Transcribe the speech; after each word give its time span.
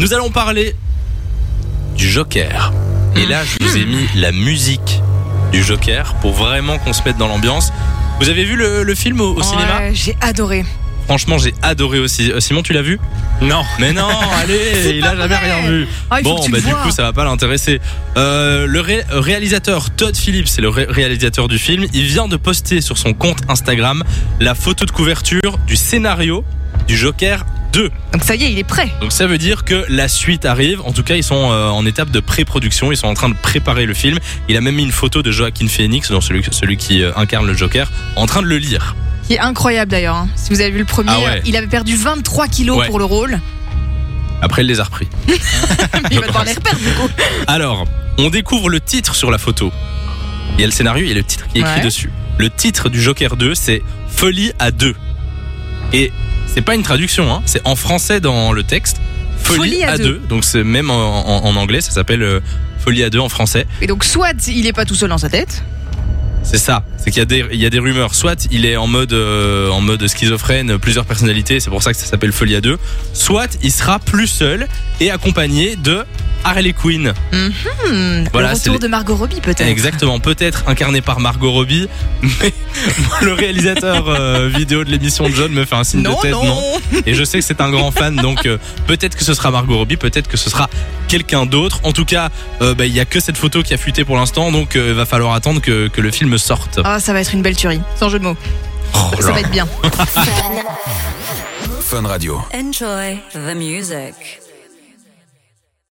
Nous 0.00 0.14
allons 0.14 0.30
parler 0.30 0.74
du 1.94 2.08
Joker. 2.08 2.72
Et 3.16 3.26
là, 3.26 3.42
je 3.44 3.62
vous 3.62 3.76
ai 3.76 3.84
mis 3.84 4.06
la 4.16 4.32
musique 4.32 5.00
du 5.52 5.62
Joker 5.62 6.14
pour 6.22 6.32
vraiment 6.32 6.78
qu'on 6.78 6.94
se 6.94 7.02
mette 7.04 7.18
dans 7.18 7.28
l'ambiance. 7.28 7.70
Vous 8.18 8.30
avez 8.30 8.44
vu 8.44 8.56
le, 8.56 8.82
le 8.82 8.94
film 8.94 9.20
au, 9.20 9.34
au 9.34 9.42
cinéma 9.42 9.78
Ouais, 9.80 9.90
J'ai 9.92 10.16
adoré. 10.22 10.64
Franchement, 11.04 11.36
j'ai 11.36 11.52
adoré 11.60 11.98
aussi. 11.98 12.32
Euh, 12.32 12.40
Simon, 12.40 12.62
tu 12.62 12.72
l'as 12.72 12.80
vu 12.80 12.98
Non. 13.42 13.62
Mais 13.78 13.92
non, 13.92 14.08
allez, 14.42 14.94
il 14.96 15.04
a 15.04 15.16
jamais 15.16 15.26
vrai. 15.34 15.52
rien 15.52 15.68
vu. 15.70 15.86
Ah, 16.10 16.20
il 16.20 16.22
faut 16.24 16.30
bon, 16.34 16.40
que 16.40 16.44
tu 16.46 16.50
bah 16.52 16.58
le 16.58 16.64
du 16.64 16.70
vois. 16.70 16.82
coup, 16.82 16.90
ça 16.92 17.02
va 17.02 17.12
pas 17.12 17.24
l'intéresser. 17.24 17.78
Euh, 18.16 18.66
le 18.66 18.80
ré- 18.80 19.04
réalisateur 19.10 19.90
Todd 19.90 20.16
Phillips, 20.16 20.48
c'est 20.48 20.62
le 20.62 20.70
ré- 20.70 20.86
réalisateur 20.88 21.46
du 21.48 21.58
film, 21.58 21.84
il 21.92 22.04
vient 22.04 22.26
de 22.28 22.36
poster 22.36 22.80
sur 22.80 22.96
son 22.96 23.12
compte 23.12 23.38
Instagram 23.48 24.02
la 24.38 24.54
photo 24.54 24.86
de 24.86 24.90
couverture 24.92 25.58
du 25.66 25.76
scénario 25.76 26.42
du 26.86 26.96
Joker 26.96 27.44
2. 27.72 27.90
Donc 28.12 28.22
ça 28.24 28.34
y 28.34 28.44
est, 28.44 28.52
il 28.52 28.58
est 28.58 28.64
prêt. 28.64 28.90
Donc 29.00 29.12
ça 29.12 29.26
veut 29.26 29.38
dire 29.38 29.64
que 29.64 29.84
la 29.88 30.08
suite 30.08 30.44
arrive. 30.44 30.80
En 30.82 30.92
tout 30.92 31.02
cas, 31.02 31.14
ils 31.16 31.22
sont 31.24 31.50
euh, 31.50 31.68
en 31.68 31.86
étape 31.86 32.10
de 32.10 32.20
pré-production. 32.20 32.90
Ils 32.92 32.96
sont 32.96 33.06
en 33.08 33.14
train 33.14 33.28
de 33.28 33.34
préparer 33.34 33.86
le 33.86 33.94
film. 33.94 34.18
Il 34.48 34.56
a 34.56 34.60
même 34.60 34.74
mis 34.74 34.82
une 34.84 34.92
photo 34.92 35.22
de 35.22 35.30
Joaquin 35.30 35.68
Phoenix, 35.68 36.10
donc 36.10 36.22
celui, 36.22 36.42
celui 36.50 36.76
qui 36.76 37.02
euh, 37.02 37.12
incarne 37.16 37.46
le 37.46 37.54
Joker, 37.54 37.90
en 38.16 38.26
train 38.26 38.42
de 38.42 38.46
le 38.46 38.58
lire. 38.58 38.96
Qui 39.26 39.34
est 39.34 39.38
incroyable 39.40 39.90
d'ailleurs. 39.90 40.16
hein. 40.16 40.28
Si 40.36 40.50
vous 40.52 40.60
avez 40.60 40.70
vu 40.70 40.78
le 40.80 40.84
premier, 40.84 41.10
Ah 41.12 41.20
ouais. 41.20 41.42
il 41.46 41.56
avait 41.56 41.66
perdu 41.68 41.94
23 41.96 42.48
kilos 42.48 42.78
Ouais. 42.78 42.86
pour 42.86 42.98
le 42.98 43.04
rôle. 43.04 43.40
Après, 44.42 44.62
il 44.62 44.66
les 44.68 44.80
a 44.80 44.84
repris. 44.84 45.06
il 46.10 46.18
va 46.20 46.26
devoir 46.26 46.44
les 46.44 46.54
reperdre 46.54 46.78
du 46.80 46.90
coup. 46.94 47.08
Alors, 47.46 47.86
on 48.18 48.30
découvre 48.30 48.68
le 48.70 48.80
titre 48.80 49.14
sur 49.14 49.30
la 49.30 49.38
photo. 49.38 49.70
Il 50.56 50.60
y 50.60 50.64
a 50.64 50.66
le 50.66 50.72
scénario 50.72 51.06
et 51.08 51.14
le 51.14 51.22
titre 51.22 51.46
qui 51.48 51.58
est 51.58 51.60
écrit 51.60 51.74
Ouais. 51.76 51.84
dessus. 51.84 52.10
Le 52.38 52.48
titre 52.50 52.88
du 52.88 53.00
Joker 53.02 53.36
2, 53.36 53.54
c'est 53.54 53.82
Folie 54.08 54.52
à 54.58 54.70
deux. 54.70 54.94
Et 55.92 56.10
c'est 56.54 56.62
pas 56.62 56.74
une 56.74 56.82
traduction, 56.82 57.32
hein, 57.32 57.42
c'est 57.46 57.60
en 57.66 57.76
français 57.76 58.20
dans 58.20 58.52
le 58.52 58.62
texte. 58.62 58.96
Folie, 59.42 59.58
Folie 59.58 59.84
à 59.84 59.90
à, 59.92 59.98
deux. 59.98 60.04
deux. 60.04 60.20
Donc 60.28 60.44
c'est 60.44 60.64
même 60.64 60.90
en, 60.90 60.94
en- 61.44 61.44
en 61.46 61.56
anglais, 61.56 61.80
ça 61.80 61.90
s'appelle 61.92 62.22
euh, 62.22 62.40
Folie 62.84 63.02
à 63.02 63.10
deux 63.10 63.18
en 63.20 63.28
français. 63.28 63.66
Et 63.80 63.86
donc 63.86 64.04
soit 64.04 64.46
il 64.48 64.66
est 64.66 64.72
pas 64.72 64.84
tout 64.84 64.94
seul 64.94 65.08
dans 65.10 65.18
sa 65.18 65.28
tête. 65.30 65.62
C'est 66.42 66.58
ça. 66.58 66.82
C'est 67.02 67.10
qu'il 67.10 67.18
y 67.18 67.22
a 67.22 67.24
des 67.24 67.44
il 67.52 67.58
y 67.60 67.66
a 67.66 67.70
des 67.70 67.78
rumeurs. 67.78 68.14
Soit 68.14 68.46
il 68.50 68.66
est 68.66 68.76
en 68.76 68.86
mode 68.86 69.12
euh, 69.12 69.70
en 69.70 69.80
mode 69.80 70.06
schizophrène, 70.06 70.78
plusieurs 70.78 71.06
personnalités. 71.06 71.58
C'est 71.60 71.70
pour 71.70 71.82
ça 71.82 71.92
que 71.92 71.98
ça 71.98 72.06
s'appelle 72.06 72.32
Folie 72.32 72.56
à 72.56 72.60
deux. 72.60 72.78
Soit 73.14 73.58
il 73.62 73.72
sera 73.72 73.98
plus 73.98 74.26
seul 74.26 74.68
et 75.00 75.10
accompagné 75.10 75.76
de 75.76 76.04
Harley 76.44 76.72
Quinn. 76.72 77.12
Hmm, 77.32 78.24
Voilà, 78.32 78.48
le 78.52 78.54
retour 78.54 78.78
de 78.78 78.88
Margot 78.88 79.14
Robbie 79.14 79.40
peut-être. 79.40 79.66
Exactement, 79.66 80.20
peut-être 80.20 80.64
incarné 80.68 81.00
par 81.02 81.20
Margot 81.20 81.52
Robbie, 81.52 81.86
mais 82.22 82.52
le 83.22 83.32
réalisateur 83.34 84.08
euh, 84.08 84.48
vidéo 84.54 84.84
de 84.84 84.90
l'émission 84.90 85.28
de 85.28 85.34
John 85.34 85.52
me 85.52 85.64
fait 85.64 85.76
un 85.76 85.84
signe 85.84 86.00
Non, 86.02 86.16
de 86.16 86.22
tête, 86.22 86.32
non. 86.32 86.62
Et 87.06 87.14
je 87.14 87.24
sais 87.24 87.38
que 87.38 87.44
c'est 87.44 87.60
un 87.60 87.70
grand 87.70 87.90
fan, 87.90 88.16
donc 88.16 88.46
euh, 88.46 88.56
peut-être 88.86 89.16
que 89.16 89.24
ce 89.24 89.34
sera 89.34 89.50
Margot 89.50 89.76
Robbie, 89.76 89.96
peut-être 89.98 90.28
que 90.28 90.36
ce 90.38 90.48
sera 90.48 90.68
quelqu'un 91.08 91.44
d'autre. 91.44 91.80
En 91.82 91.92
tout 91.92 92.04
cas, 92.06 92.30
euh, 92.62 92.74
bah, 92.74 92.86
il 92.86 92.94
y 92.94 93.00
a 93.00 93.04
que 93.04 93.20
cette 93.20 93.36
photo 93.36 93.62
qui 93.62 93.74
a 93.74 93.76
fuité 93.76 94.04
pour 94.04 94.16
l'instant, 94.16 94.50
donc 94.52 94.76
euh, 94.76 94.88
il 94.90 94.94
va 94.94 95.04
falloir 95.06 95.34
attendre 95.34 95.60
que, 95.60 95.88
que 95.88 96.00
le 96.00 96.10
film 96.10 96.38
sorte. 96.38 96.80
Ah, 96.92 96.98
ça 96.98 97.12
va 97.12 97.20
être 97.20 97.32
une 97.34 97.40
belle 97.42 97.54
tuerie, 97.54 97.80
sans 97.94 98.08
jeu 98.08 98.18
de 98.18 98.24
mots. 98.24 98.36
Oh 98.94 99.22
Ça 99.22 99.30
va 99.30 99.38
être 99.38 99.50
bien. 99.50 99.64
Fun 101.82 102.04
Radio. 102.04 102.42
Enjoy 102.52 103.20
the 103.32 103.54
music. 103.54 104.40